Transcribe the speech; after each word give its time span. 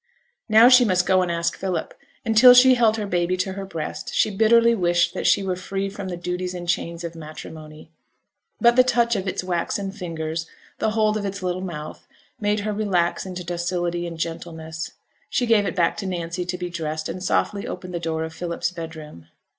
Now 0.49 0.67
she 0.67 0.83
must 0.83 1.05
go 1.05 1.21
and 1.21 1.31
ask 1.31 1.55
Philip; 1.55 1.93
and 2.25 2.35
till 2.35 2.55
she 2.55 2.73
held 2.73 2.97
her 2.97 3.05
baby 3.05 3.37
to 3.37 3.53
her 3.53 3.67
breast, 3.67 4.15
she 4.15 4.35
bitterly 4.35 4.73
wished 4.73 5.13
that 5.13 5.27
she 5.27 5.43
were 5.43 5.55
free 5.55 5.91
from 5.91 6.07
the 6.09 6.17
duties 6.17 6.55
and 6.55 6.67
chains 6.67 7.03
of 7.03 7.13
matrimony. 7.13 7.91
But 8.59 8.77
the 8.77 8.83
touch 8.83 9.15
of 9.15 9.27
its 9.27 9.43
waxen 9.43 9.91
fingers, 9.91 10.47
the 10.79 10.89
hold 10.89 11.17
of 11.17 11.25
its 11.27 11.43
little 11.43 11.61
mouth, 11.61 12.07
made 12.39 12.61
her 12.61 12.73
relax 12.73 13.27
into 13.27 13.43
docility 13.43 14.07
and 14.07 14.17
gentleness. 14.17 14.93
She 15.29 15.45
gave 15.45 15.67
it 15.67 15.75
back 15.75 15.97
to 15.97 16.07
Nancy 16.07 16.45
to 16.45 16.57
be 16.57 16.71
dressed, 16.71 17.07
and 17.07 17.23
softly 17.23 17.67
opened 17.67 17.93
the 17.93 17.99
door 17.99 18.23
of 18.23 18.33
Philip's 18.33 18.71
bed 18.71 18.95
room. 18.95 19.27